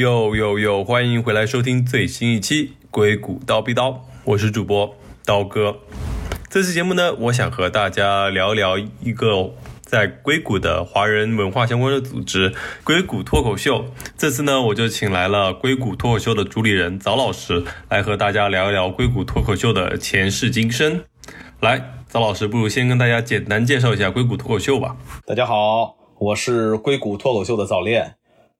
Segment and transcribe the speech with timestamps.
[0.00, 0.82] 哟哟哟！
[0.82, 3.90] 欢迎回来收听最新一期《硅谷刀逼刀》，
[4.24, 4.94] 我是主播
[5.26, 5.76] 刀哥。
[6.48, 13.84] 这期节目呢，我想和大家聊聊一个在硅谷的华人文化相关的组织——硅谷脱口秀。
[14.16, 21.04] 这次呢，我就请来了硅谷脱口秀的主理人早老师，来和大家聊一聊硅谷脱口秀的前世今生。
[21.60, 24.96] 来，早老师，不如先跟大家简单介绍一下硅谷脱口秀吧。
[25.26, 28.14] 大家好，我是硅谷脱口秀的早恋。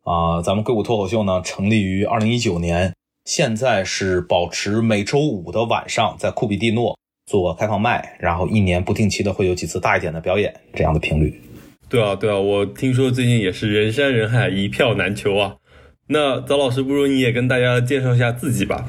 [0.05, 11.41] 啊，咱们硅谷脱口秀呢，成立于二零一九年，现在是保持每周五的晚上在库比蒂诺做开放麦，然后一年不定期的会有几次大一点的表演，这样的频率。
[11.89, 15.57] 对啊，对啊，我听说最近也是人山人海，一票难求啊。
[16.09, 18.85] 那早老师，不如你也跟大家介绍一下自己吧。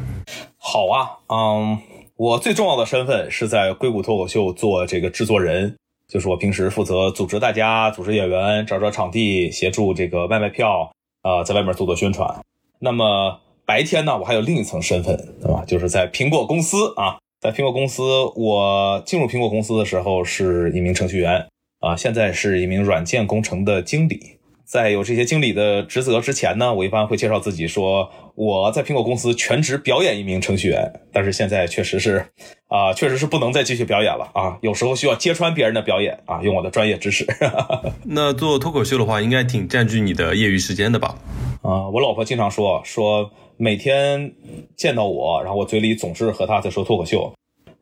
[0.58, 1.78] 好啊，嗯，
[2.16, 5.76] 我最重要的身份是在硅谷脱口秀做这个制作人。
[6.08, 12.40] 就是我平时负责组织大家、组织演员、找找场地、协助这个卖卖票，啊，在外面做做宣传。
[12.80, 15.64] 那么白天呢，我还有另一层身份，对吧？
[15.66, 18.04] 就是在苹果公司啊，在苹果公司，
[18.36, 21.48] 我进入苹果公司的时候是一名程序员
[21.80, 24.38] 啊，现在是一名软件工程的经理。
[24.72, 32.26] 在有这些经理的职责之前呢，我一般会介绍自己说我在苹果公司全职表演一名程序员，但是现在确实是，
[32.70, 37.28] 啊，确实是不能再继续表演了啊，有时候需要揭穿别人的表演啊，用我的专业知识。
[38.08, 41.18] 那做脱口秀的话，应该挺占据你的业余时间的吧？
[41.64, 44.34] 啊，我老婆经常说说每天
[44.78, 47.34] 见到我，然后我嘴里总是和她在说脱口秀，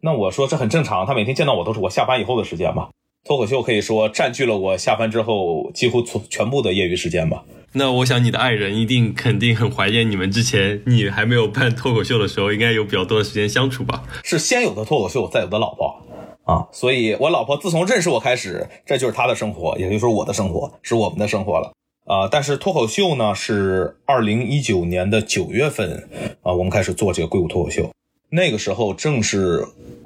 [0.01, 2.89] 那我说这很正常，她每天见到我都是我下班以后的时间嘛。
[3.29, 7.43] 脱口秀可以说占据了我下班之后几乎全全部的业余时间吧。
[7.73, 14.03] 那我想你的爱人一定肯定很怀念你们之前你还没有办脱口秀的时候，应该有比较多的时间相处吧？
[14.23, 15.95] 是先有的脱口秀，再有的老婆
[16.43, 16.65] 啊。
[16.71, 21.71] 所以我老婆自从认识我开始，这就是她的生活，也就是我的生活，是我们的生活了
[22.07, 22.27] 啊。
[22.31, 26.09] 但是脱口秀呢，是二零一九年的九月份
[26.41, 27.91] 啊，我们开始做这个硅谷脱口秀，
[28.31, 29.63] 那个时候正是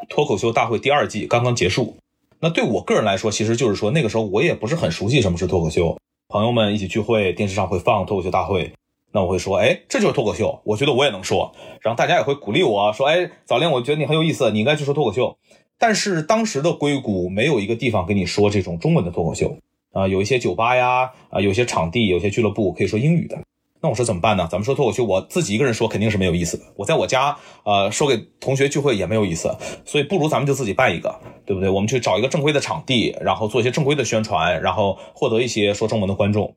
[0.10, 1.96] 脱口秀大会第二季刚刚结束。
[2.44, 5.98] 那对我个人来说，其实就是说，那个时候我也不是很熟悉什么是脱口秀。
[6.28, 8.74] 朋友们一起聚会，电视上会放脱口秀大会，
[9.14, 11.54] 那我会说，哎，这就是脱口秀，我觉得我也能说。
[11.80, 15.38] 然后大家也会鼓励我说，哎，早恋，我觉得你很有意思，你应该去说脱口秀。
[15.80, 19.56] 但是当时的硅谷没有一个地方给你说这种中文的脱口秀
[19.94, 23.40] 啊，有一些酒吧呀，啊，有些场地，有些俱乐部可以说英语的。
[23.84, 24.48] 那我说怎么办呢？
[24.50, 26.64] 咱们说脱口秀，我自己一个人说肯定是没有意思的。
[26.78, 31.14] 我在我家，呃，说给同学聚会也没有意思，所以不如咱们就自己办一个，
[31.46, 31.70] 对不对？
[31.70, 36.56] 我们去找一个正规的场地，然后做一些正规的宣传，然后获得一些说中文的观众。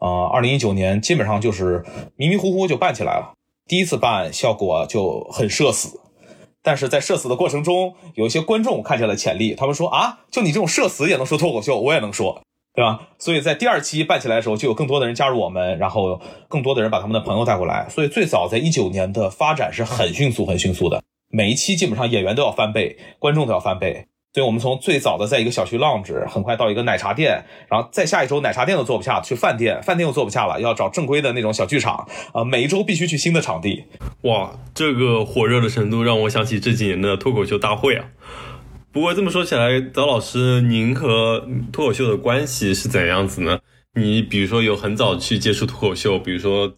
[0.00, 1.84] 呃，二零一九年基本上就是
[2.16, 3.34] 迷迷糊糊就办起来了。
[3.68, 6.00] 第一次办效果就很社死，
[6.60, 12.42] 但是在社死的过程中，有一些观众看见了潜力，他们说啊，就你这种社死也能说脱口秀，我也能说。
[12.74, 13.08] 对吧？
[13.18, 17.86] 所以在第二期办起来的时候，就有更多的人加入我们，然后更多的人把他们的朋友带过来。
[17.88, 21.00] 所以最早在一九年的发展是很迅速、很迅速的。
[21.30, 24.06] 每一期基本上演员都要翻倍，观众都要翻倍。
[24.32, 32.42] 所以我们从最早的在一个小区 lounge，很快到一个奶茶店，然后再下一周奶茶店都坐不下，去饭店，饭店又坐不下了，要找正规的那种小剧场啊。
[32.42, 33.84] 每一周必须去新的场地。
[34.22, 38.06] 哇，这个火热的程度让我想起这几年的脱口秀大会啊。
[38.94, 43.58] 不过这么说起来，早老师，您和脱口秀的关系是怎样子呢？
[43.96, 46.72] 你比如说有很早去接触脱口秀，比如说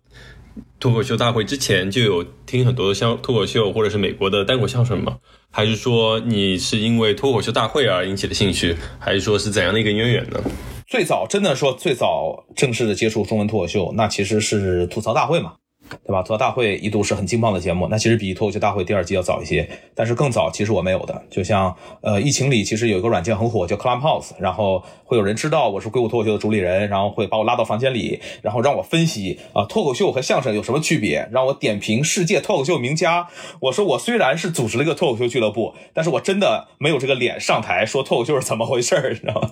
[0.81, 5.19] 脱口秀大会之前就有听很多像脱口秀或者是美国的单口相声吗？
[5.51, 8.75] 还是说你是因为脱口秀大会而引起的兴趣？
[8.99, 10.41] 还是说是怎样的一个渊源呢？
[10.87, 15.57] 最早真的说最早正式的接触中文脱口秀，那其实是吐槽大会嘛。
[16.05, 16.23] 对吧？
[16.23, 21.23] 吐槽大会一度是很劲爆的节目，那其实比脱口秀大会第二季要早一些，但是更早其实我没有的。
[21.31, 33.29] 就像呃，疫情里其实有一个软件很火，叫 Clubhouse，然后会有人知道我是硅谷脱口秀的主理人，然后会把我拉到房间里，然后让我分析啊脱口秀和相声有什么区别，让我点评世界脱口秀名家。
[33.61, 39.51] 我说我虽然是组织了一个脱口秀俱乐部，但是我真的没有这个脸上台说脱口秀是怎么回事儿，你知道吗？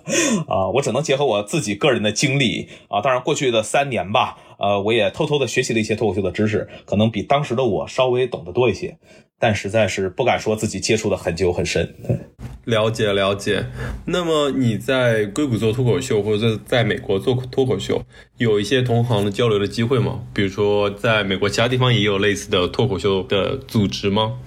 [0.49, 4.39] 啊，我只能结合我自己个人的经历啊，当然过去的三年吧。
[4.59, 8.97] 呃，我也偷偷的学习了一些脱口秀的知识，可能比当时的我稍微懂得多一些，
[9.39, 11.95] 但实在是不敢说自己接触的很久很深。
[12.65, 13.67] 了解了解。
[14.07, 18.03] 那么你在硅谷做脱口秀，或者在美国做脱口秀，
[18.39, 20.23] 有一些同行的交流的机会吗？
[20.33, 24.39] 比如说，在美国其他地方也有类似的脱口秀的组织吗？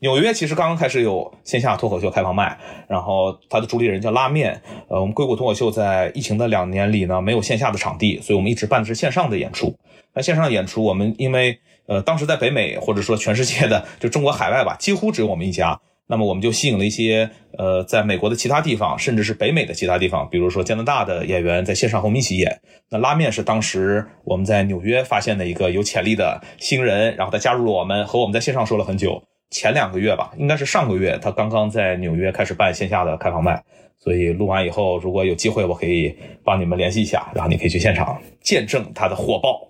[0.00, 4.60] 纽约其实刚刚开始有线下脱口秀开放麦，然后他的主理人叫拉面。
[4.88, 9.74] 呃，我们硅谷脱口秀在疫情的两年里呢，没有线下的场地，所以我们一直办的是线上的演出。
[10.12, 15.80] 那线上演出，我们因为呃当时在北美或者说全世界的就中国海外吧，几乎只有我们一家。
[16.08, 22.60] 那么我们就吸引了一些呃，在美国的其他地方，甚至是北美的其他地方，比如说加拿大的演员在线上和我们一起演。
[22.90, 29.22] 那拉面是当时我们在纽约发现的一个有潜力的新人，然后他加入了我们，和我们在线上说了很久。
[29.50, 33.62] 前两个月吧，应该是上个月，他刚刚在纽约开始办线下的开房卖。
[33.98, 36.14] 所以录完以后，如果有机会，我可以
[36.44, 39.66] 帮你们联系一下，然后你可以去现场见证他的火爆。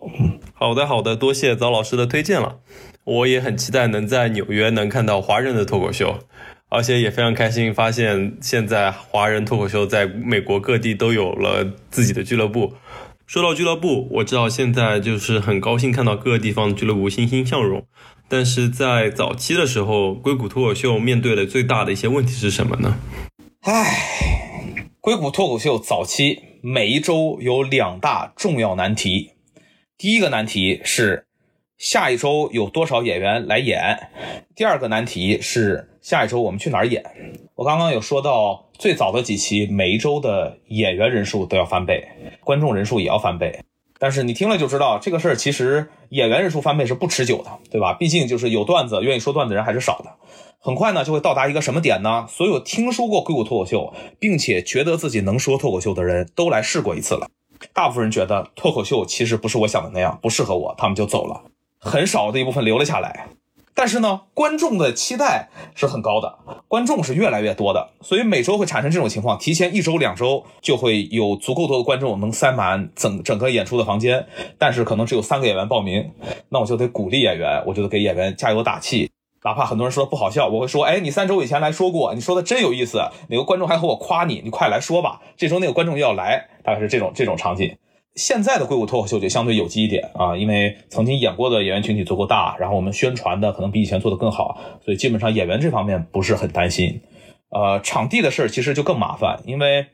[0.52, 2.58] 好的，好的，多谢糟老师的推荐了。
[3.04, 6.18] 我也很期待能在纽约能看到华人的脱口秀，
[6.68, 12.74] 而且也非常开心发现现在华人脱口秀在美国各地都有了自己的俱乐部。
[13.26, 17.84] 说到俱乐部，我知道现在就是很高兴看到各个地方俱乐部欣欣向荣，
[18.28, 22.98] 但是在早期的时候，硅谷脱口秀面对的最大的一些问题是什么呢？
[23.60, 29.32] 唉，硅谷脱口秀早期每一周有两大重要难题。
[29.96, 31.26] 第一个难题是
[31.78, 34.10] 下一周有多少演员来演，
[34.56, 37.04] 第二个难题是下一周我们去哪儿演。
[37.54, 42.04] 我刚刚有说到，最早的几期每一周的演员人数都要翻倍，
[42.44, 43.60] 观众人数也要翻倍。
[43.98, 47.94] 但是你听了就知道，这个事儿其实演员人数翻倍是不持久的，对吧？
[47.94, 50.12] 毕竟就是有段子愿意说段子的人还是少的。
[50.58, 52.26] 很快呢，就会到达一个什么点呢？
[52.28, 57.28] 所有听说过硅谷脱口秀，并且觉得自己能说脱口秀的人都来试过一次了。
[57.72, 61.42] 大部分人觉得脱口秀其实不是我想的那样，不适合我，他们就走了。
[61.78, 63.28] 很少的一部分留了下来。
[63.76, 74.26] 但是呢，观众的期待是很高的，观众是越来越多的，所以每周会产生这种情况：提前一周、两周就会有足够多的观众能塞满整整个演出的房间，
[74.56, 76.10] 但是可能只有三个演员报名，
[76.48, 79.10] 那我就得鼓励演员，我就得给演员加油打气。
[79.44, 82.98] 哪怕很多人说不好笑，我会说：“哎，你三周以前来说过，你说的真有意思。
[83.28, 84.40] 哪个观众还和我夸你？
[84.42, 85.20] 你快来说吧。
[85.36, 87.76] 这周那个观众要来，大概是这种这种场景。
[88.16, 97.00] 现在的硅谷脱口秀就相对有机一点啊，因为曾经演过的演员群体足够大，然后我们宣传的可能比以前做的更好，所以基本上演员这方面不是很担心。
[97.50, 99.86] 呃，场地的事儿其实就更麻烦，因为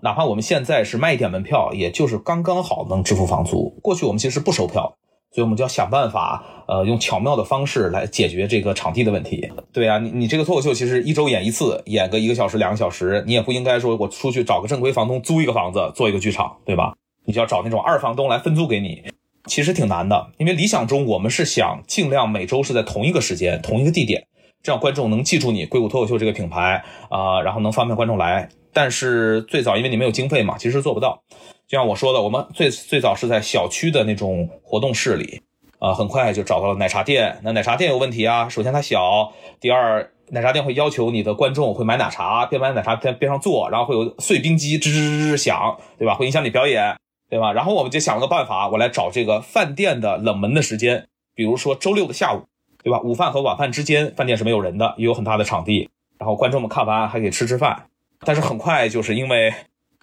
[0.00, 3.78] 哪怕我们现在是卖一点门票，也就是刚刚好能支付房租。
[3.82, 4.96] 过去我们其实不收票。
[5.32, 9.46] 所以我们就要想办法，呃，用巧妙的方式来解决这个场地的问题。
[9.70, 16.94] 对啊，你你这个脱口秀其实一周演一次，演个一个小时、两个小时，你也不应该说我出去找个正规房东租一个房子做一个剧场，对吧？
[17.26, 19.02] 你就要找那种二房东来分租给你，
[19.46, 20.30] 其实挺难的。
[20.38, 24.26] 因为理想中我们是想尽量每周是在同一个时间、同一个地点，
[24.62, 28.48] 这样观众能记住你硅谷脱口秀这个品牌啊，然后能方便观众来。
[28.72, 31.22] 但是最早因为你没有经费嘛，其实做不到。
[31.66, 35.40] 就像我说的，我们最最早是在小区的那种活动室里，
[35.78, 37.38] 啊，很快就找到了奶茶店。
[37.42, 46.14] 那奶茶店有问题啊，首先它小，第二奶茶店会要求你的观众会买奶茶，边买奶茶边边上坐，然后会有碎冰机吱吱吱吱响，对吧？
[46.14, 46.94] 会影响你表演，
[47.28, 47.52] 对吧？
[47.52, 52.44] 然后我们就想了个办法，我来找这个饭店的冷门的时间，比如说周六的下午，
[52.82, 53.00] 对吧？
[53.00, 55.88] 午饭和晚饭之间，饭店是没有人的，也有很大的场地，
[56.18, 57.86] 然后观众们看完还可以吃吃饭。
[58.20, 59.54] 但是很快就是因为。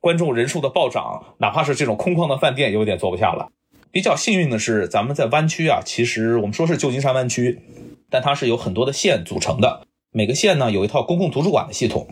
[0.02, 3.48] 观众人数的暴涨，哪怕是这种空旷的饭店也，有点坐不下了。
[3.90, 7.62] 比较幸运的是，咱们在湾区啊，其实我们说是旧金山湾区，
[8.10, 9.88] 但它是有很多的县组成的。
[10.12, 12.06] 每个县呢，有一套公共图书馆的系统。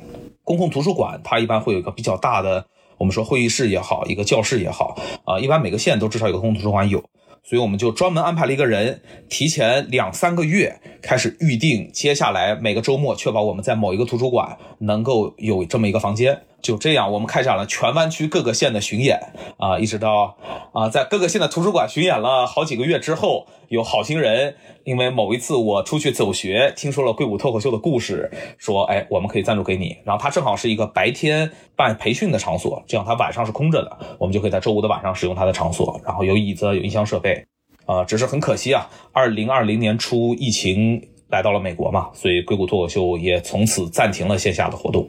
[0.46, 2.66] 公共图书馆它一般会有一个比较大的，
[3.02, 4.96] 我们说会议室也好，一个教室也好，
[5.26, 7.04] 啊，一般每个县都至少有个公共图书馆有。
[7.44, 16.42] 所以我们就专门安排了一个人，提前两三个月开始预定，接下来每个周末确保我们在某一个图书馆能够有这么一个房间。
[16.62, 19.20] 就这样，我们开展了全湾区各个县的巡演
[19.58, 20.38] 啊，一直到
[20.74, 29.98] 啊，在各个县的图书馆巡演了好几个月之后，有好心人因为某一次我出去走学，听说了硅谷脱口秀的故事，说哎，我们可以赞助给你。
[30.04, 37.46] 然后它正好是一个白天办培训的场所，这样它晚上是空着的，我们就可以在周五的晚上使用它的场所，然后有椅子，有音箱设备。
[37.88, 45.08] 啊，只是很可惜啊，二零二零年初疫情来到了美国嘛，所以硅谷脱口秀也从此暂停了线下的活动。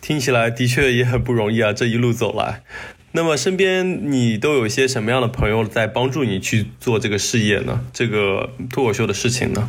[0.00, 2.62] 听起来的确也很不容易啊，这一路走来。
[3.12, 7.84] 那么身边你都有一些什么样的朋友在帮助你去做这个事业呢？
[7.92, 9.68] 这个脱口秀的事情呢？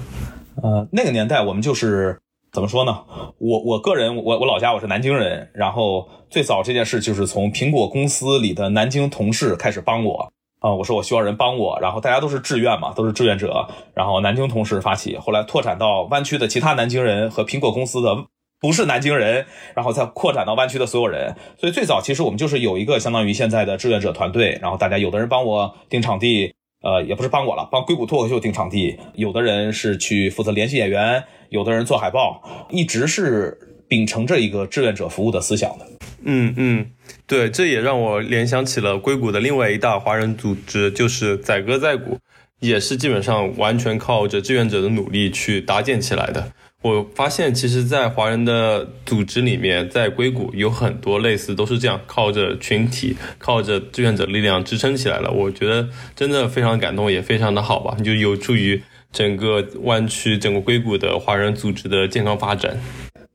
[0.62, 2.20] 呃，那个年代我们就是
[2.52, 3.00] 怎么说呢？
[3.40, 10.32] 我我个人，我我老家我是南京人，然后最早这件事就是从苹果公司里的南京同事开始帮我。
[10.62, 18.16] 啊，我说我需要人帮我，然后大家都是志愿嘛，都是志愿者，然后南京同事发起，后来拓展到湾区的其他南京人和苹果公司的
[18.60, 21.36] 不是南京人，然后再扩展到湾区的所有人。
[21.60, 26.54] 所以最早其实我们就是有一个相当于现在的志愿者团队，然后大家有的人帮我订场地，
[26.84, 32.40] 呃，也不是帮我了，帮硅谷脱口秀订场地，有的人是去负责联系演员，有的人做海报，
[32.70, 33.58] 一直是
[33.90, 35.88] 秉承着一个志愿者服务的思想的。
[36.24, 36.86] 嗯嗯。
[37.28, 42.20] 对，这也让我联想起了硅谷的另外一大华人组织，就是载歌载舞，
[42.60, 46.52] 也是基本上完全靠着志愿者的努力去搭建起来的。
[46.82, 55.32] 我发现，其实，在华人的组织里面，在硅谷有很多类似都是这样，靠着群体、靠着志愿者力量支撑起来了。
[55.32, 58.82] 我觉得真的非常感动，也非常的好吧，就有助于
[59.14, 62.80] 整个湾区、整个硅谷的华人组织的健康发展。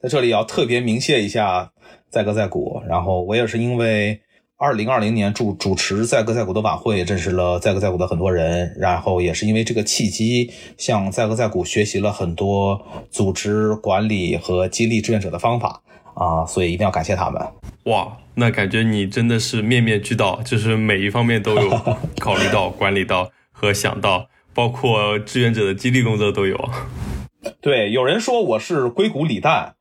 [0.02, 1.70] 在这里要特别鸣谢一下
[2.10, 4.20] 在歌载舞，然后我也是因为。
[4.58, 15.82] 二零二零年主主持载歌载舞的晚会，认识了载歌载舞的很多人，然后也是因为这个契机，向载歌载舞学习了很多组织管理和激励志愿者的方法
[16.14, 17.46] 啊，所以一定要感谢他们。
[17.84, 21.68] 哇，那感觉你真的是面面俱到，就是每一方面都有
[22.18, 26.58] 考虑到、管理到和想到，包括志愿者的激励工作都有。
[27.60, 29.75] 对，有人说我是硅谷李诞。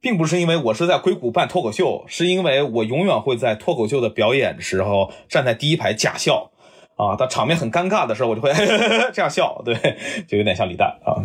[0.00, 6.50] 并不是因为我是在硅谷办脱口秀，是因为我永远会在脱口秀的表演的时候站在第一排假笑，
[6.96, 8.50] 啊，当场面很尴尬的时候，我就会
[9.12, 9.74] 这样笑，对，
[10.26, 11.20] 就有点像李诞啊。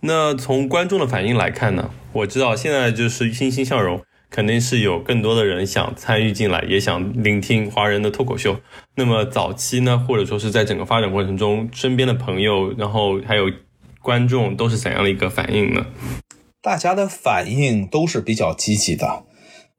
[0.00, 8.56] 那从观众的反应来看呢，我知道现在就是欣欣向荣，肯定是有更多的人想参与进来，也想聆听华人的脱口秀。
[8.94, 13.50] 那么早期呢，或者说是在整个发展过程中，身边的朋友，然后还有
[14.00, 15.84] 观众都是怎样的一个反应呢？
[16.66, 19.22] 大家的反应都是比较积极的，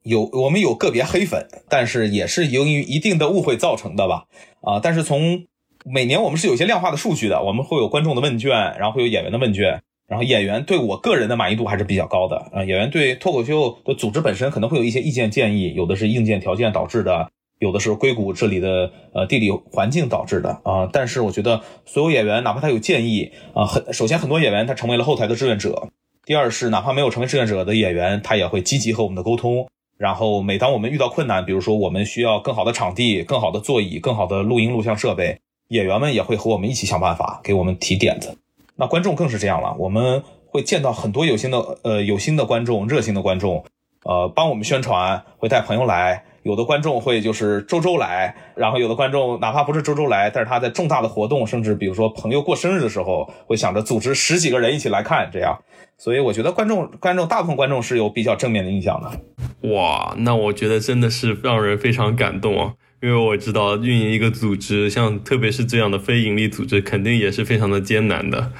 [0.04, 4.24] 有我们有个别黑粉，但是也是由于一定的误会造成的吧。
[4.62, 5.44] 啊，但是从
[5.84, 12.38] 每年我们是有些量化的数据的，我们会有观众的问卷，然后会有演员的问卷，然后演员对我个人的满意度还是比较高的。
[12.54, 20.88] 啊，演员对脱口秀的组织本身可能会有一些意见建议，有的是硬件条件导致的，有的是硅谷这里的呃地理环境导致的啊。
[20.90, 25.90] 但是我觉得所有演员哪怕他有建议啊，很首先很多演员他成为了后台的志愿者。
[26.28, 29.66] 第二是，哪怕没有成为志愿者的演员，他也会积极和我们的沟通。
[29.96, 38.36] 然后，每当我们遇到困难，比如说我们需要更好的场地、更好的座椅、更好的录音录像设备，演员们也会和我们一起想办法，给我们提点子。
[38.76, 43.64] 那观众更是这样了，我们会见到很多有心的呃有心的观众、热心的观众，
[44.04, 46.26] 呃，帮我们宣传，会带朋友来。
[46.42, 55.58] 有的观众会就是周周来，然后有的观众哪怕不是周周来，但是他在重大的活动，甚至比如说朋友过生日的时候，会想着组织十几个人一起来看，这样。
[55.98, 59.70] 所以我觉得观众观众大部分观众是有比较正面的印象的。
[59.72, 62.74] 哇，那我觉得真的是让人非常感动啊！
[63.02, 68.52] 因为我知道运营一个组织，像特别是这样的非盈利组织，肯定也是非常的艰难的。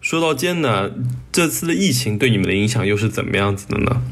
[0.00, 0.92] 说到艰难，
[1.30, 4.02] 这次的疫情对你们的影响又是怎么样子的呢？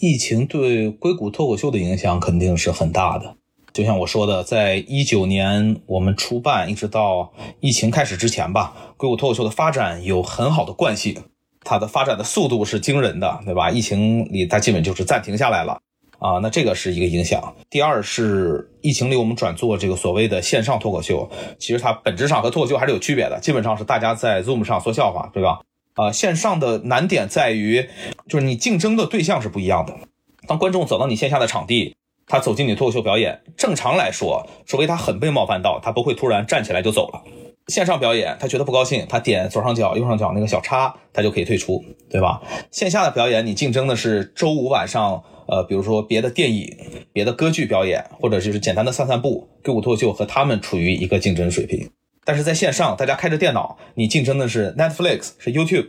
[0.00, 3.34] 疫情对硅谷脱口秀的影响肯定是很大的。
[3.72, 11.16] 就像我说的，在一九年我们初办，一直到疫情开始之前吧，硅谷脱口秀的发展有很好的惯性。
[11.64, 13.70] 它的发展的速度是惊人的，对吧？
[13.70, 15.80] 疫情里它基本就是暂停下来了
[16.18, 17.54] 啊，那这个是一个影响。
[17.68, 21.28] 第二是疫情里我们转做这个所谓的线上脱口秀，
[21.58, 25.60] 其实它本质上和脱口秀还是有区别的，基本上是大家在 Zoom 上说笑话，对吧？
[25.98, 27.88] 啊，线上的难点在于，
[28.28, 29.92] 就是你竞争的对象是不一样的。
[30.46, 37.24] 当观众走到你线下的场地，他走进你脱口秀表演，正常来说，除非他很被冒犯到，他不会突然站起来就走了。
[37.66, 42.40] 线上表演，他觉得不高兴，他点左上角、右上角那个小叉，他就可以退出，对吧？
[42.70, 46.74] 线下的表演，你竞争的是周五晚上，呃，比如说别的电影、
[47.12, 51.90] 别的歌剧表演，或者就是简单的散散步，歌舞脱口秀和他们处于一个竞争水平。
[52.28, 55.86] 但是在线上，大家开着电脑，你竞争的是 Netflix，是 YouTube，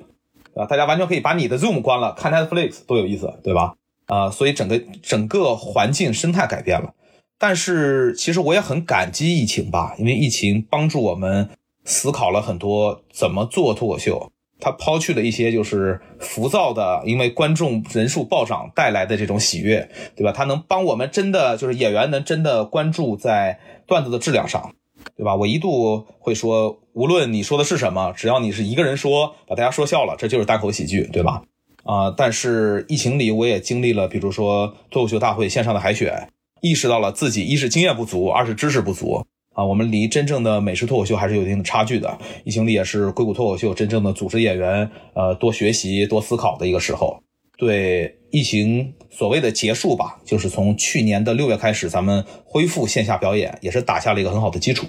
[0.55, 3.73] 啊，大家完全可以把你的 Zoom 关了，看 Netflix 多有意思，对吧？
[4.05, 6.93] 啊，所以整个整个环境生态改变了。
[7.37, 11.49] 但是其实我也很感激疫情吧，因为疫情帮助我们。
[11.85, 20.31] 思考了很多怎么做脱口秀，他抛去了一些就是浮躁的，因为观众人数暴涨带来的这种喜悦，对吧？
[20.31, 24.75] 他能帮我们真的就是演员能真的关注在段子的质量上，
[25.15, 25.35] 对吧？
[25.35, 31.43] 我一度会说，无论你说的是什么，只要你是一个人说，把大家说笑了，这就是单口喜剧，对吧？
[31.83, 36.29] 啊，但是疫情里我也经历了，比如说脱口秀大会线上的海选，
[36.61, 39.25] 意识到了自己一是经验不足，二是知识不足。
[39.55, 42.17] 啊，我们离真正的美式脱口秀还是有一定的差距的。
[42.45, 47.21] 疫情里也是硅谷脱口秀真正的组织演员，呃，多学习、多思考的一个时候。
[47.59, 54.87] 对疫情所谓的结束吧，就是从去年的六月开始，咱们恢复线下表演，也是打下了一个很好的基础。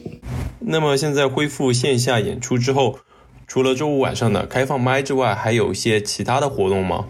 [0.60, 3.00] 那么现在恢复线下演出之后，
[3.48, 7.06] 除了周五晚上的开放麦之外，还有一些其他的活动吗？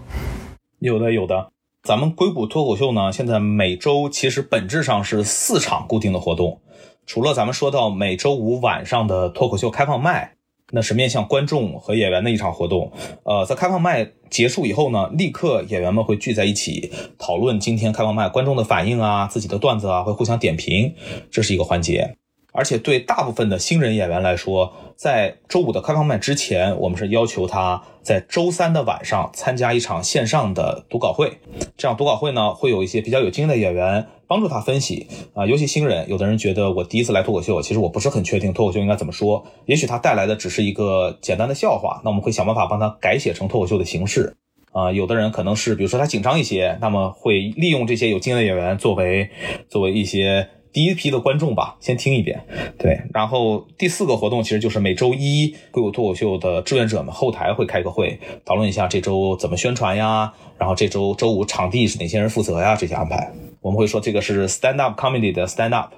[0.78, 1.50] 有的，有的。
[1.82, 6.62] 咱们硅谷脱口秀呢，现在每周其实本质上是四场固定的活动。
[7.04, 10.36] 除了咱们说到每周五晚上的脱口秀开放麦，
[10.72, 12.92] 那是面向观众和演员的一场活动。
[13.24, 20.94] 呃，在开放麦结束以后呢，立刻演员们会聚在一起讨论今天开放麦观众的反应啊，自己的段子啊，会互相点评，
[21.30, 22.16] 这是一个环节。
[22.52, 31.38] 而且对大部分的新人演员来说，在周五的开放麦之前，我们是要求他在周三的晚上参加一场线上的读稿会。
[31.76, 44.34] 这样读稿会呢，会有一些比较有经验的演员帮助他分析啊，尤其新人，有的人觉得我第一次来脱口秀，其实我不是很确定脱口秀应该怎么说，也许他带来的只是一个简单的笑话，那我们会想办法帮他改写成脱口秀的形式。
[44.72, 49.28] 啊，有的人可能是，比如说他紧张一些，那么会利用这些有经验的演员作为
[49.68, 52.40] 作为一些第一批的观众吧，先听一遍。
[52.78, 63.32] 对，然后第四个活动其实就是每周一硅谷脱口秀的志愿者们后台会开个会，讨论一下这周怎么宣传呀，然后这周周五场地是哪些人负责呀，这些安排。
[63.60, 65.92] 我们会说这个是 stand up comedy 的 stand up。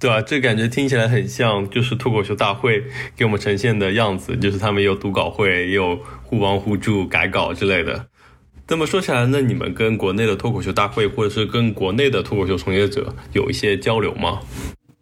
[0.00, 2.82] 对啊，这感觉听起来很像就是脱口秀大会
[3.16, 8.06] 给我们呈现的样子，就是他们有读稿会，也有互帮互助改稿之类的。
[8.66, 14.40] 这么说起来，那你们跟国内的脱口秀大会，或者是跟国内的脱口秀从业者有一些交流吗？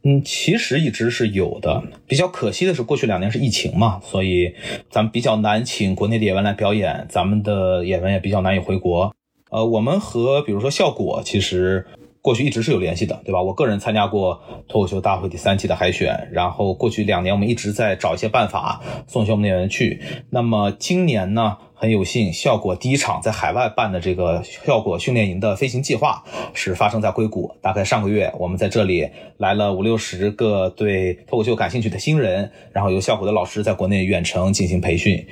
[0.03, 1.81] 嗯，其实一直是有的。
[2.09, 4.53] 比较可惜的是，过去两年是疫情嘛，所以
[4.91, 9.15] 咱们比较难请国内的演员来表演，咱们的演员也比较难以回国。
[9.51, 11.87] 呃，我们和比如说效果，其实。
[12.25, 13.43] 过去一直是有联系的，对吧？
[13.43, 20.01] 我个人参加过脱口秀大会第三期的海选，然后过去两年我们一直在找一些办法送些我们的演员去。
[20.31, 26.23] 那么今年呢，很有幸，效果第一场在海外办的这个效果训练营的飞行计划
[26.55, 27.57] 是发生在硅谷。
[27.61, 35.27] 大概上个月，我们在这里来了五六十个对脱口秀感兴趣的新人，然后由效果的老师在国内远程进行培训。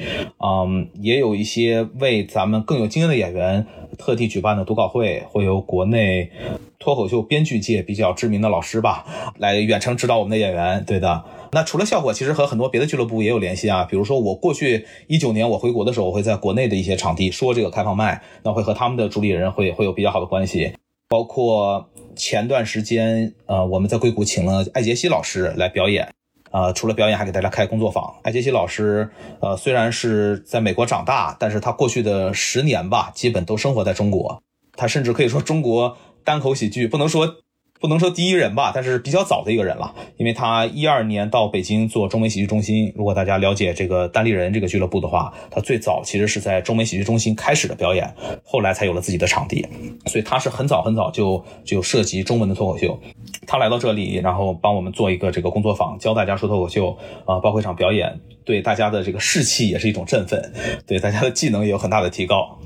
[0.45, 3.65] 嗯，也有一些为咱们更有经验的演员
[3.97, 6.33] 特地举办的读稿会，会由国内。
[6.81, 9.05] 脱口秀编剧界比较知名的老师吧，
[9.37, 10.83] 来远程指导我们的演员。
[10.87, 13.85] 对的，那除了效果，其实和很多别的俱乐部也有联系啊。
[13.85, 20.73] 比如说，我过去一九年我回国的时候，我会在国内的一些场地说这个开放麦，那会和他们的主理人会会有比较好的关系。
[21.09, 26.09] 包括前段时间，呃，我们在硅谷请了艾杰西老师来表演，
[26.53, 28.15] 呃，除了表演，还给大家开工作坊。
[28.23, 34.41] 艾杰西老师，呃，虽然是在美国长大，但是他过去的十年吧，基本都生活在中国。
[34.77, 35.97] 他甚至可以说中国。
[36.23, 37.37] 单口喜剧不能说
[37.81, 42.93] 不能说第一人吧，但是比较早的一个人了，因为他一二年到北京做中美喜剧中心。
[42.95, 48.15] 如果大家了解这个单立人这个俱乐部的话，他最早其实是在中美喜剧中心开始的表演，
[48.45, 49.67] 后来才有了自己的场地，
[50.05, 53.01] 所以他是很早很早就就涉及中文的脱口秀。
[53.47, 60.53] 他来到这里，然后帮我们做一个这个工作坊，教大家说脱口秀啊，包括一场表演，对大家的这个士气也是一种振奋，
[60.87, 62.59] 对大家的技能也有很大的提高。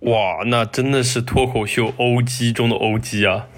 [0.00, 3.48] 哇，那真的是脱口秀 OG 中的 OG 啊！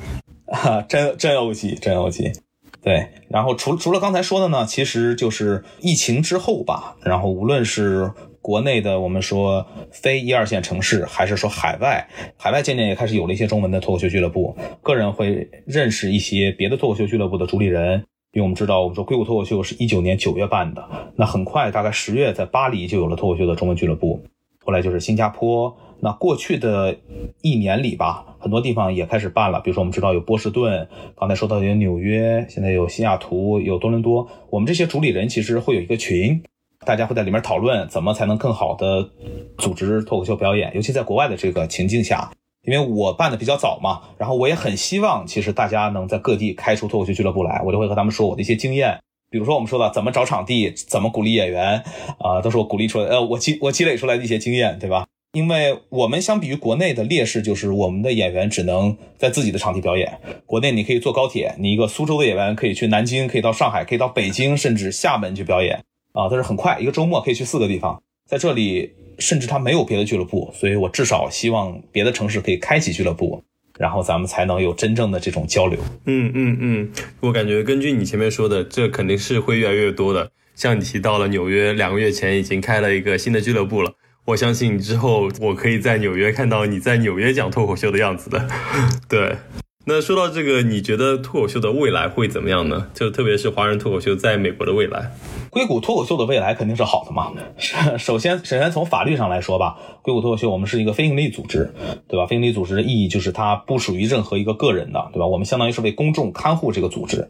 [0.52, 2.35] 啊，真真 OG，真 OG。
[2.82, 6.96] 对，然后除除了刚才说的呢，其实就是疫情之后吧。
[7.02, 14.56] 然后无论是国内的，我们说非一二线城市，还是说海外，海外渐渐也开始有了一些中文的脱口秀俱乐部。
[14.82, 24.22] 个人会认识一些别的脱口秀俱乐部的主理人，因为我们知道，我们说硅谷脱口秀是一九年九月办的，那很快大概十月在巴黎就有了脱口秀的中文俱乐部，
[24.64, 25.76] 后来就是新加坡。
[26.00, 26.96] 那过去的
[27.42, 29.61] 一年里吧，很多地方也开始办了。
[29.61, 34.28] 比如说，我们知道有波士顿，刚才说到有纽约，现在有西雅图，有多伦多。
[34.50, 36.42] 我们这些主理人其实会有一个群，
[36.85, 39.11] 大家会在里面讨论怎么才能更好的
[39.59, 42.30] 组织脱口秀表演，尤其在国外的这个情境下。
[42.62, 48.98] 因为我办的比较早嘛，然后我也很希望，其实大家能在各地开出脱口秀俱乐部来，我就会和他们说我的一些经验。
[49.30, 51.85] 比如说，我们说的怎么找场地，怎么鼓励演员，
[52.18, 55.06] 啊，都是我鼓励出来，呃，我积我积累出来的一些经验，对吧？
[55.37, 60.18] 因为我们相比于国内的劣势，就是我们的演员只能在自己的场地表演。
[60.46, 65.77] 国内你可以坐高铁，你一个苏州的演员可以去南京，可以到上海，可以到北京，甚至厦门去表演
[66.12, 68.03] 啊，但是很快，一个周末可以去四个地方。
[68.25, 73.42] 在这里，甚至他没有别的俱乐部，所以我至少希望别的城市可以开启俱乐部，
[73.79, 75.79] 然后咱们才能有真正的这种交流。
[76.07, 80.31] 嗯嗯嗯，我感觉根据你前面说的，这肯定是会越来越多的。
[80.55, 83.92] 像你提到了纽约，两个月前已经开了一个新的俱乐部了。
[84.27, 88.45] 我相信之后我可以在纽约看到你在纽约讲脱口秀的样子的。
[89.09, 89.37] 对，
[89.85, 92.89] 那说到这个，你觉得脱口秀的未来会怎么样呢？
[92.93, 95.12] 就特别是华人脱口秀在美国的未来。
[95.49, 97.33] 硅谷脱口秀的未来肯定是好的嘛。
[97.97, 101.73] 首先，首先从法律上来说吧，硅谷脱口秀我们是一个非营利组织，
[102.09, 102.27] 对吧？
[102.27, 105.27] 非营利组织的意义就是它不属于任何一个个人的，对吧？
[105.29, 107.29] 我们相当于是为公众看护这个组织。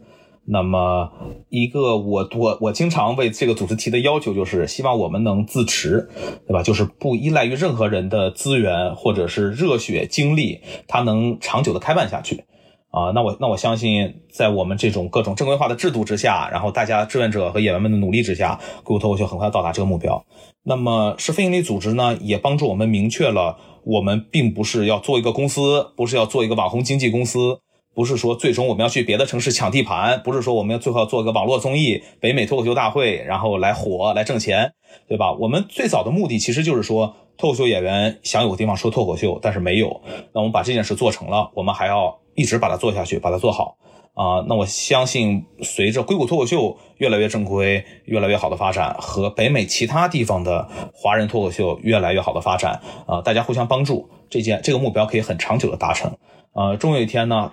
[0.49, 1.11] 那么，
[1.49, 6.07] 一个我我我经常为这个组织提的要求就是，希望我们能自持，
[6.47, 6.63] 对吧？
[6.63, 12.45] 就是不依赖于任何人的资源或者是热血精力，它能长久的开办下去。
[12.91, 20.25] 啊，那我那我相信，在我们这种各种正规化的制度之下，然后大家志愿者和演员们的努力之下，硅谷脱口秀很快到达这个目标。
[20.63, 27.59] 那么，是非营利组织呢，也帮助我们明确了，我们并不是要做一个公司，不是要做一个网红经纪公司。
[27.97, 34.73] 不是说最终我们要去别的城市抢地盘，不是说我们要最后要做个网络综艺北美脱口秀大会，然后来火来挣钱，
[35.07, 35.33] 对吧？
[35.33, 39.99] 我们最早的目的其实就是说，脱口秀演员想有个地方说脱口秀，但是没有，
[40.31, 43.77] 那我们把这件事做成了，我们还要一直把它做下去，把它做好。
[44.13, 56.15] 啊，那我相信，随着硅谷脱口秀越来越正规、越来越好的发展，和北美其他地方的华人脱口秀越来越好的发展，啊，大家互相帮助，这件这个目标可以很长久的达成。
[56.57, 57.51] 呃，终有一天呢，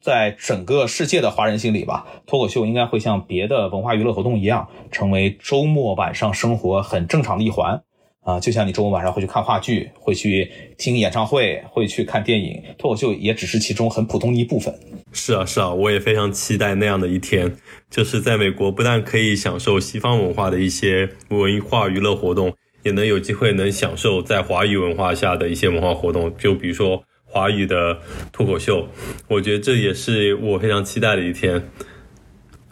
[0.00, 7.82] 在整个世界的华人心里吧，脱口秀应该会像别的文化娱乐活动一样，成为周末晚上生活很正常的一环。
[8.20, 14.72] 啊，就像你周末晚上会去看话剧，会去听演唱会，会去看电影，脱口秀也只是其中很普通的一部分。
[15.12, 17.56] 是啊，是啊，我也非常期待那样的一天，
[17.90, 27.02] 就是在美国不但可以享受西方文化的一些文化娱乐活动，也能有机会能享受在华语文化下的一些文化活动，就比如说
[27.34, 27.98] 华语的
[28.32, 28.86] 脱口秀，
[29.26, 31.68] 我觉得这也是我非常期待的一天。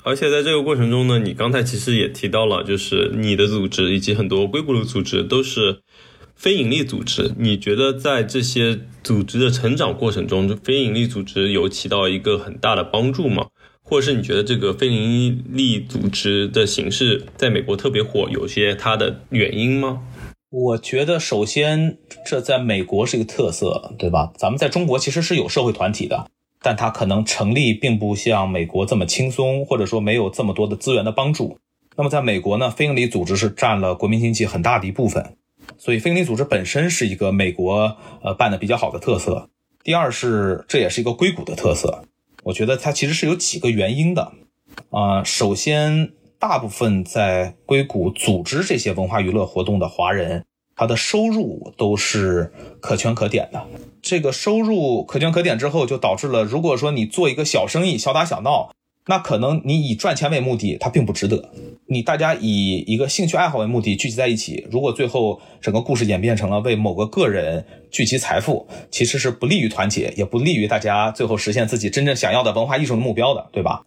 [0.04, 5.80] 而且在这个过程中呢，你刚才其实也提到了，就是你的组织以及很多硅谷的组织都是
[6.36, 7.32] 非盈利组织。
[7.36, 13.48] 你觉得在这些组织的成长过程中，非盈利组织有起到一个很大的帮助吗？
[13.82, 20.02] 或者是你觉得这个非盈利组织的形式在美国特别火，有些它的原因吗？
[20.52, 24.32] 我觉得，首先这在美国是一个特色，对吧？
[24.36, 26.30] 咱们在中国其实是有社会团体的。
[26.60, 31.58] 但它可能成立并不像美国这么轻松，或者说没有这么多的资源的帮助。
[31.96, 35.38] 那么在美国呢，非营利组织是占了国民经济很大的一部分，
[35.78, 39.48] 所以非营利组织本身是一个美国呃办的比较好的特色。
[39.82, 42.04] 第二是这也是一个硅谷的特色，
[42.44, 44.32] 我觉得它其实是有几个原因的
[44.90, 45.24] 啊。
[45.24, 50.44] 首先，大部分在硅谷组织这些文化娱乐活动的华人。
[50.74, 53.64] 他的收入都是可圈可点的，
[54.00, 58.72] 这个收入可圈可点之后，就导致了，如果说你做一个小生意，小打小闹，
[59.06, 61.52] 那可能你以赚钱为目的，它并不值得。
[61.86, 73.84] 你大家以一个兴趣爱好为目的聚集在一起，如果最后整个故事演变成了为某个个人聚集财富，其实是不利于团结，也不利于大家最后实现自己真正想要的文化艺术的目标的，对吧？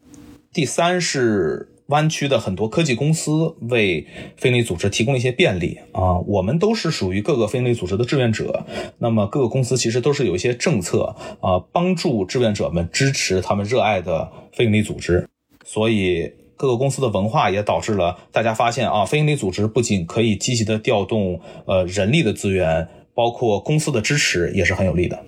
[0.53, 1.71] 第三是。
[1.88, 8.65] 湾区的很多科技公司为非营利组织提供一些便利啊，我们都是属于各个非营利组织的志愿者。
[8.98, 15.30] 那么各个公司其实都是有一些政策啊，帮助志愿者们支持他们热爱的非营利组织。
[15.63, 25.26] 所以各个公司的文化也导致了大家发现啊，非营利组织不仅可以积极的调动呃人力的资源，包括公司的支持也是很有利的。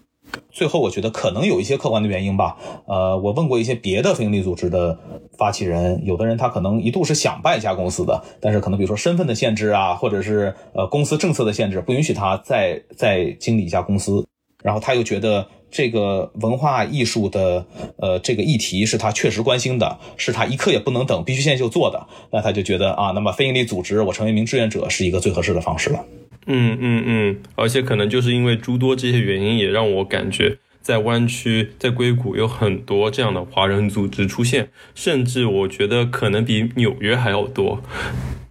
[0.51, 2.57] 最后，我觉得可能有一些客观的原因吧。
[2.87, 4.97] 呃，我问过一些别的非营利组织的
[5.37, 14.25] 发起人，有的人他可能一度是想办一家公司的，但是可能比如说身份的限制啊，或者是呃公司政策的限制，不允许他再再经理一家公司。
[14.63, 17.63] 然后他又觉得这个文化艺术的
[17.97, 22.07] 呃这个议题是他确实关心的，是他一刻也不能等，必须现在就做的。
[22.31, 26.03] 那他就觉得啊，那么非营利组织，我成为一名志愿者是一个最合适的方式了。
[26.49, 37.83] 嗯嗯嗯，而且可能就是因为诸多这些原因，也让我感觉在湾区、在硅谷有很多这样的华人组织出现，甚至我觉得可能比纽约还要多。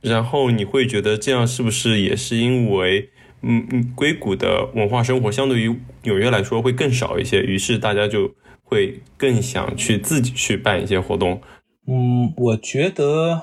[0.03, 3.09] 然后你会觉得这样是不是也是因为，
[3.41, 8.31] 嗯嗯，硅谷的文化生活相对于纽约来说会更少一些，于是大家就
[8.63, 11.41] 会更想去自己去办一些活动。
[11.89, 13.41] 嗯，我觉得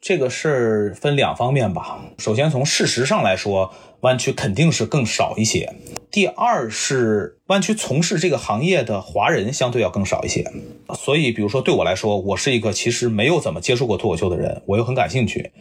[0.00, 1.98] 这个事儿分两方面吧。
[2.18, 3.74] 首先从事实上来说。
[4.00, 5.74] 湾区肯定是更少一些。
[6.10, 10.50] 第二是湾区从事这个行业的华人相对要更少一些，
[10.94, 15.52] 所以比如说对我来说，我是一个其实没有怎么接触过脱口秀的人，我又很感兴趣。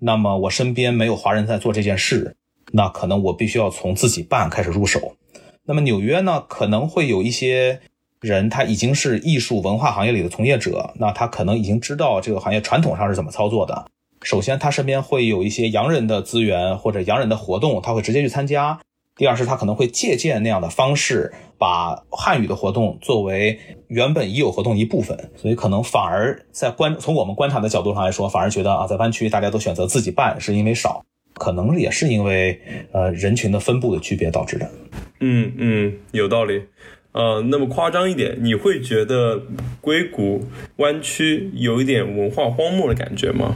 [0.00, 2.36] 那么我身边没有华人在做这件事，
[2.72, 5.16] 那可能我必须要从自己办开始入手。
[5.64, 7.80] 那么纽约呢，可能会有一些
[8.20, 13.86] 人他已经是艺术文化行业里的从业者，那他可能已经知道这个行业传统上是怎么操作的。
[14.22, 18.78] 首先，他身边会有一些洋人的资源或者洋人的活动，他会直接去参加。
[19.16, 23.58] 第二是，他可能会借鉴那样的方式，把汉语的活动作为
[23.88, 25.30] 原本已有活动一部分。
[25.36, 31.04] 所以，可能反而在观从我们观察的角度上来说，反而觉得啊，在湾区大家都选择自己办，是因为少，
[31.34, 32.58] 可能也是因为
[32.92, 34.70] 呃人群的分布的区别导致的。
[35.20, 36.62] 嗯嗯，有道理。
[37.12, 39.42] 呃，那么夸张一点，你会觉得
[39.82, 43.54] 硅谷湾区有一点文化荒漠的感觉吗？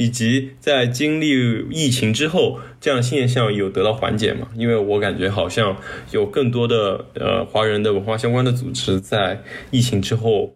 [0.00, 1.28] 以及在经历
[1.70, 4.48] 疫情之后，这样现象有得到缓解吗？
[4.56, 5.76] 因为我感觉好像
[6.10, 10.54] 有更多的呃华人的文化相关的组织在疫情之后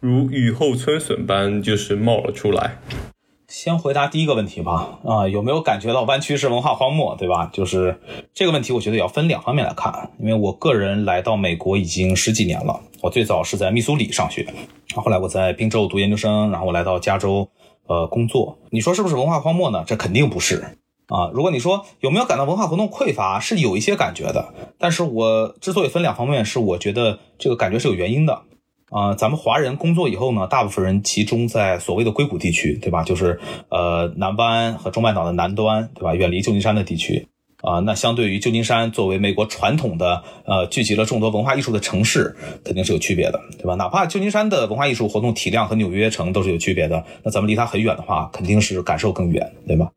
[0.00, 2.78] 如雨后春笋般就是冒了出来。
[3.46, 5.00] 先回答第一个问题吧。
[5.04, 7.50] 啊，有没有感觉到湾区是文化荒漠，对吧？
[7.52, 7.98] 就是
[8.32, 10.12] 这个问题，我觉得也要分两方面来看。
[10.18, 14.46] 因为我个人来到美国已经十几年了，我最早是在密苏里上学，
[14.94, 17.46] 后来我在宾州读研究生，然后我来到加州，
[17.86, 18.58] 呃，工作。
[18.70, 19.84] 你说是不是文化荒漠呢？
[19.86, 20.78] 这肯定不是。
[21.08, 24.54] 啊，如果你说有没有感到文化活动匮乏，是有一些感觉的。
[24.78, 28.42] 但是我之所以分两方面，是我觉得这个感觉是有原因的。
[28.90, 33.02] 啊，咱们华人工作以后呢，大部分人集中在所谓的硅谷地区，对吧？
[33.02, 36.14] 就是呃南湾和中半岛的南端，对吧？
[36.14, 37.26] 远离旧金山的地区。
[37.62, 43.74] 啊，那相对于旧金山作为美国传统的呃聚集了众多文化艺术的城市，肯定是有区别的，对吧？
[43.76, 49.90] 哪怕旧金山的文化艺术活动体量和纽约城都是有区别的，那咱们离它很远的话，肯定是感受更远，对吧？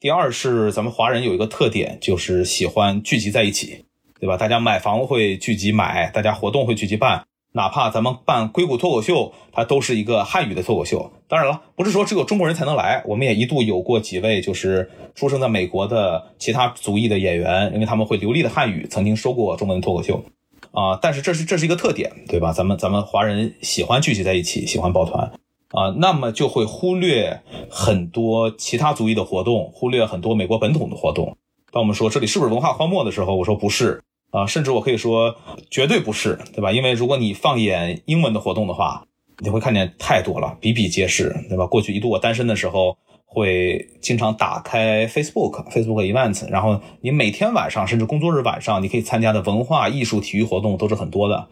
[0.00, 3.84] 第二是咱们华人有一个特点，就是喜欢聚集在一起，
[4.18, 4.36] 对吧？
[4.36, 11.10] 大家买房会聚集买，大家活动会聚集办，哪怕咱们办硅谷脱口秀，它都是一个汉语的脱口秀。
[11.28, 20.24] 当然了，不是说只有中国人才能来，我们也一度有过几位就是出生在美国的其他族裔的演员，因为他们会流利的汉语，曾经说过中文脱口秀，
[20.72, 22.52] 啊，但是这是这是一个特点，对吧？
[22.52, 25.32] 咱们咱们华人喜欢聚集在一起，喜欢抱团。
[25.72, 31.38] 啊，那么就会忽略很多其他族裔的活动，忽略很多美国本土的活动。
[31.70, 35.36] 当我们说这里是不是文化荒漠的时候，我说不是啊，甚至我可以说
[35.70, 36.72] 绝对不是，对吧？
[36.72, 39.06] 因为如果你放眼英文的活动的话，
[39.38, 41.66] 你会看见太多了，比比皆是，对吧？
[41.66, 51.48] 过去一度我单身的时候，会经常打开 Facebook，Facebook Events，然后你每天晚上甚至工作日晚上，你可以参加的文化艺术体育活动都是很多的，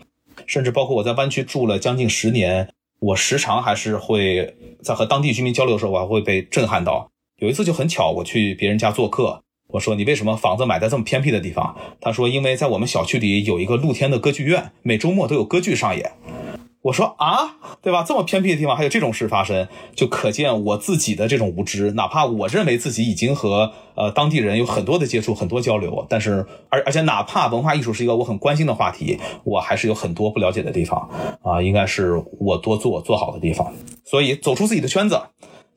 [0.47, 2.69] 甚至包括我在湾区住了将近十年。
[3.01, 7.11] 我时常还是会在和当地居民交流的时候，我还会被震撼到。
[7.39, 16.13] 有一次就很巧，我去别人家做客，我说：“你为什么房子买在这么偏僻的地方？”他说：“因为在我们小区里有一个露天的歌剧院，每周末都有歌剧上演。”
[16.83, 18.03] 我说啊，对吧？
[18.03, 21.93] 这么偏僻的地方还有这种事发生，就可见我自己的这种无知。
[21.93, 31.07] 哪怕我认为自己已经和呃当地人有很多的接触、很多交流，但是而而且哪怕文化艺术是一个我很关心的话题，我还是有很多不了解的地方
[31.43, 33.71] 啊，应该是我多做做好的地方。
[34.07, 35.21] 所以走出自己的圈子。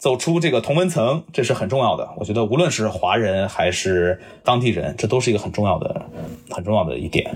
[0.03, 2.09] 走出这个同温层，这是很重要的。
[2.17, 6.05] 我觉得无论是华人还是当地人，这都是一个很重要的、
[6.49, 7.33] 很重要的一点，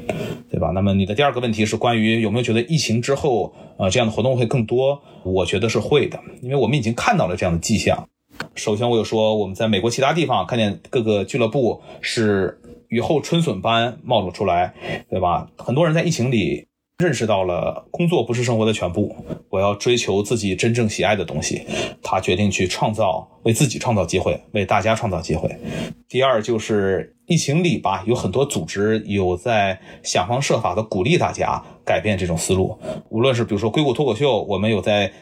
[0.52, 0.72] 对吧？
[0.76, 5.02] 那么你的第二个问题是关于有没有觉得疫情之后，呃，这样的活动会更多？
[5.24, 8.10] 我觉得是会的，因为我们已经看到了这样的迹象。
[8.54, 14.74] 首先，我有说我们在美国其他地方看见各个俱乐部是雨后春笋般冒了出来，
[15.10, 15.48] 对吧？
[15.58, 16.67] 很多人在疫情里。
[16.98, 19.16] 认识到了工作不是生活的全部，
[19.50, 21.62] 我要追求自己真正喜爱的东西。
[22.02, 25.56] 他决定去创造，为自己创造机会，为大家创造机会。
[26.10, 32.76] 第二就是疫情里吧，有很多组织有在想方设法的鼓励大家改变这种思路。
[33.10, 35.14] 无论是比如说硅谷脱口秀，我们有在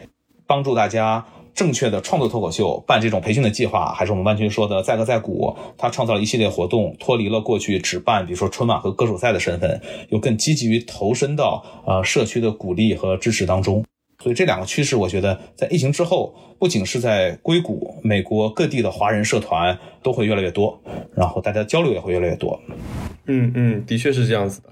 [0.47, 1.25] 帮助大家。
[1.55, 13.85] 正确的创作脱口秀办这种培训的计划，还是我们万群说的在歌在鼓，他创造了一系列活动，脱离了过去只办比如说春晚和歌手赛的身份，又更积极于投身到呃社区的鼓励和支持当中。
[14.21, 20.81] 所以这两个趋势，我觉得在疫情之后，不仅是在硅谷，美国各地的华人社团都会越来越多，
[21.15, 22.59] 然后大家交流也会越来越多。
[23.27, 24.69] 嗯嗯，的确是这样子的。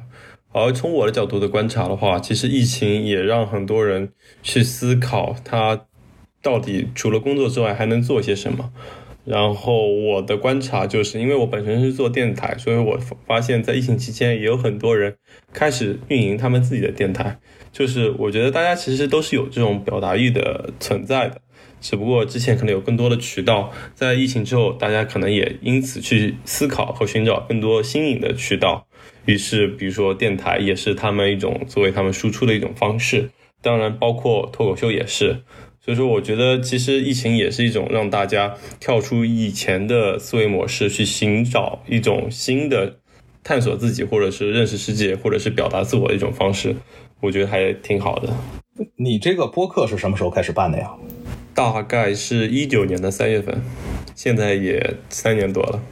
[0.52, 5.86] 而从我的角度的观察的话，其实疫情也让很多人去思考他。
[6.44, 8.72] 到底除了工作之外还能做些什么？
[9.26, 15.16] 然后我的观察就是，因为我本身是做电台，所以我发现，在疫情期间也有很多人
[15.54, 17.40] 开始运营他们自己的电台。
[17.72, 21.40] 就是我觉得大家其实都是有这种表达欲的存在的，
[21.80, 28.86] 只不过之前可能有更多的渠道，在疫情之后，大家可能也因此去思考和寻找更多新颖的渠道。
[29.26, 33.30] 于是，比如说电台也是他们一种作为他们输出的一种方式，
[33.62, 35.44] 当然包括脱口秀也是。
[35.84, 43.00] 所以说，我觉得其实疫情也是一种让大家跳出以前的思维模式，去寻找一种新的
[43.44, 46.74] 探索自己，或者是认识世界，或者是表达自我的一种方式。
[47.20, 48.34] 我觉得还挺好的。
[48.96, 50.90] 你这个播客是什么时候开始办的呀？
[51.54, 53.62] 大概是一九年的三月份，
[54.16, 55.84] 现在也三年多了。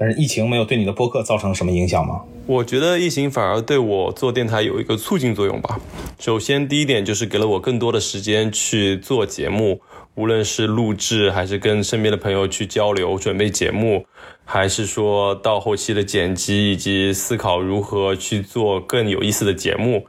[0.00, 2.22] 但是疫情没有对你的播客造成什么影响吗？
[2.46, 5.78] 我觉得疫情反而对我做电台有一个促进作用吧。
[6.18, 9.82] 首先，第一点就是给了我更多的时间去做节目，
[10.14, 14.06] 无论是录制，还是跟身边的朋友去交流、准备节目，
[14.46, 20.06] 还是说到后期的剪辑以及思考如何去做更有意思的节目。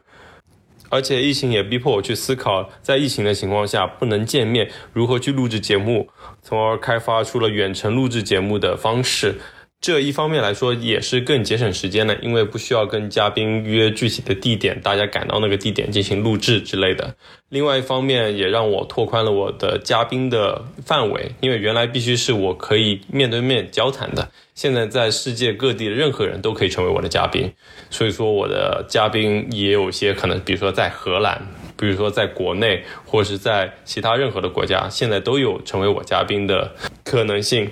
[0.88, 6.08] 而且，疫情也逼迫我去思考，在疫情的情况下不能见面，如何去录制节目，
[6.42, 9.42] 从而开发出了远程录制节目的方式。
[9.82, 17.16] 这一方面来说也是更节省时间的，因为不需要跟嘉宾约具体的地点，大家赶到那个地点进行录制之类的。
[17.50, 27.52] 另外一方面也让我拓宽了我的嘉宾的范围，因为原来必须是我可以面对面交谈的，现在在世界各地的任何人都可以成为我的嘉宾。
[27.90, 31.42] 所以说我的嘉宾也有些可能，比如说在荷兰，
[31.76, 37.72] 比如说在国内，或者是在其他任何的国家，现在都有成为我嘉宾的可能性。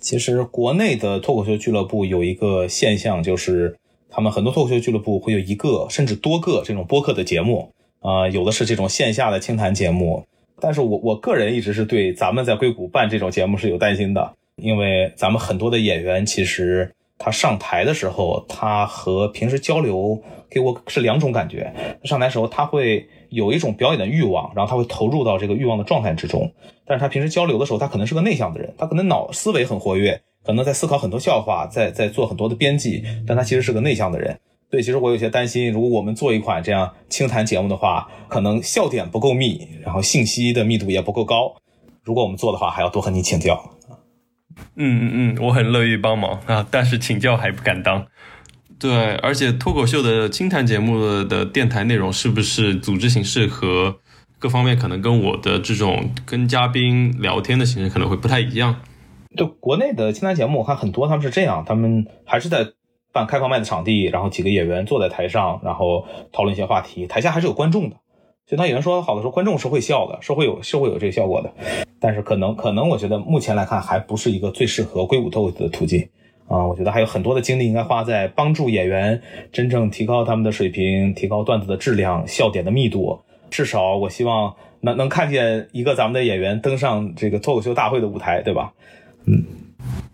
[0.00, 3.76] 其实国内的脱口秀俱乐部有一个现象，就是
[4.08, 10.24] 他们很多脱口秀俱乐部会有一个甚至多个这种播客的节目，啊，有的是这种线下的清谈节目。
[10.60, 21.72] 但是我我个人一直是对咱们在硅谷办这种节目是有担心的，因为咱们很多的演员其实他上台的时候，他和平时交流给我是两种感觉。
[22.04, 23.08] 上台时候他会。
[23.30, 26.52] 有一种表演的欲望，然后他会投入到这个欲望的状态之中。
[26.86, 34.38] 但是他平时交流的时候，他可能是个内向的人，他可能脑思维很活跃，可能在思考很多笑话，在在做很多的编辑，但他其实是个内向的人。
[34.70, 41.54] 对，其实我有些担心，如果我们做一款这样清谈节目的话，可能笑点不够密，然后信息的密度也不够高。
[42.02, 43.70] 如果我们做的话，还要多和你请教。
[44.76, 48.06] 嗯嗯嗯，我很乐意帮忙啊，但是请教还不敢当。
[48.78, 53.96] 对，而且脱口秀的清谈节目的电台内容是不是组织形式和
[54.38, 58.76] 各方面可能跟我的这种跟嘉宾聊天的形式可能会不太一样？
[59.36, 62.68] 就，国内的清谈节目我看很多他们是这样，他们还是在
[63.12, 67.96] 办开放麦的场地，然后几个演员坐在台上，然后讨论一些话题，台下还是有观众的。
[68.46, 71.52] 就当演员说好的时候，观众是会笑的，是会有是会有这个效果的。
[72.00, 76.08] 但是可能可能我觉得目前来看还不是一个最适合硅谷脱口秀的途径。
[76.48, 79.20] 啊，我觉得还有很多的精力应该花在帮助演员
[79.52, 83.20] 真正提高他们的水平，提高段子的质量、笑点的密度。
[83.50, 88.72] 至少我希望能能看见一个咱们的演员登上这个脱口秀大会的舞台，对吧？
[89.26, 89.44] 嗯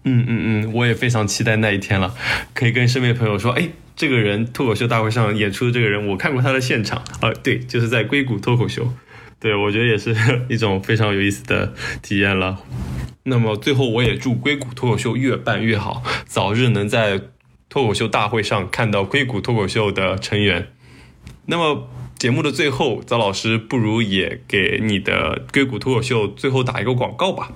[0.04, 2.14] 嗯嗯嗯，我也非常期待那一天了，
[2.52, 8.86] 可以跟身边朋友说，哎，这个人脱口秀大会上演出的这个人，我看过他的现场啊，对，就是在硅谷脱口秀。
[9.40, 10.14] 对，我觉得也是
[10.48, 12.58] 一种非常有意思的体验了。
[13.24, 17.20] 那么最后，我也祝硅谷脱口秀越办越好，早日能在
[17.68, 20.68] 脱口秀大会上看到硅谷脱口秀的成员。
[21.46, 27.52] 那么节目的最后，赵老师不如也给你的硅谷脱口秀最后打一个广告吧。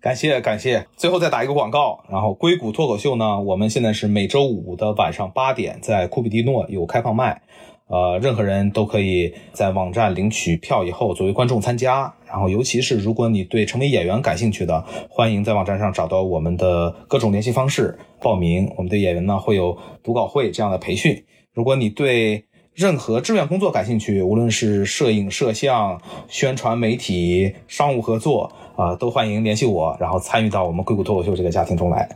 [0.00, 2.04] 感谢感谢，最后再打一个广告。
[2.10, 7.42] 然后硅谷脱口秀呢，我们现在是每周五的晚上八点在库比蒂诺有开放麦。
[7.88, 12.14] 呃，任何人都可以在网站领取票以后作为观众参加。
[12.26, 18.70] 然后，尤其是如果你对成为演员感兴趣的，欢迎在网站上找到我们的各种联系方式报名。
[18.76, 21.24] 我们的演员呢会有读稿会这样的培训。
[21.54, 32.06] 如果你对任何志愿工作感兴趣，无论是摄影、摄像、宣传媒体、商务合作啊，都欢迎联系我，然后参与到我们硅谷脱口秀这个家庭中来。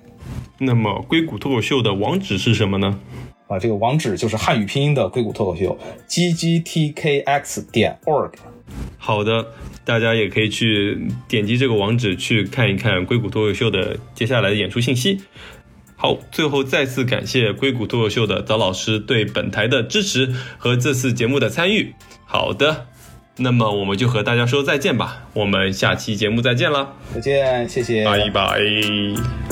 [0.59, 3.01] 那么，硅谷脱口秀的网址是什么呢？
[3.53, 8.33] 啊，这个网址就是汉语拼音的硅谷脱口秀，g g t k x 点 org。
[8.97, 9.49] 好的，
[9.85, 15.21] 大家也可以去点击这个网址去看一看硅谷脱口秀的接下来的演出信息。
[15.95, 21.95] 好，最后再次感谢硅谷脱口秀的早老师对本台的支持和这次节目的参与。
[22.25, 22.87] 好的，
[23.37, 29.52] 那么我们就和大家说再见吧，我们下期节目再见了，再见，谢谢，拜拜。